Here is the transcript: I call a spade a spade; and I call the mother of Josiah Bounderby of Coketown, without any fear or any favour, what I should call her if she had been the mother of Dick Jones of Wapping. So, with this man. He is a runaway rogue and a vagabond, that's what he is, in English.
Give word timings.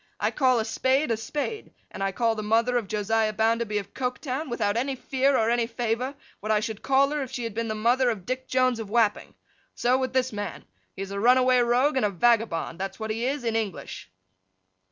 I 0.19 0.31
call 0.31 0.59
a 0.59 0.65
spade 0.65 1.11
a 1.11 1.15
spade; 1.15 1.75
and 1.91 2.01
I 2.01 2.11
call 2.11 2.33
the 2.33 2.41
mother 2.41 2.75
of 2.75 2.87
Josiah 2.87 3.33
Bounderby 3.33 3.77
of 3.77 3.93
Coketown, 3.93 4.49
without 4.49 4.75
any 4.75 4.95
fear 4.95 5.37
or 5.37 5.51
any 5.51 5.67
favour, 5.67 6.15
what 6.39 6.51
I 6.51 6.59
should 6.59 6.81
call 6.81 7.11
her 7.11 7.21
if 7.21 7.29
she 7.29 7.43
had 7.43 7.53
been 7.53 7.67
the 7.67 7.75
mother 7.75 8.09
of 8.09 8.25
Dick 8.25 8.47
Jones 8.47 8.79
of 8.79 8.89
Wapping. 8.89 9.35
So, 9.75 9.99
with 9.99 10.13
this 10.13 10.33
man. 10.33 10.65
He 10.95 11.03
is 11.03 11.11
a 11.11 11.19
runaway 11.19 11.59
rogue 11.59 11.97
and 11.97 12.05
a 12.07 12.09
vagabond, 12.09 12.79
that's 12.79 12.99
what 12.99 13.11
he 13.11 13.27
is, 13.27 13.43
in 13.43 13.55
English. 13.55 14.09